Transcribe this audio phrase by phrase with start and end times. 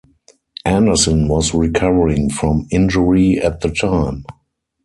[0.65, 4.25] Anderson was recovering from injury at the time.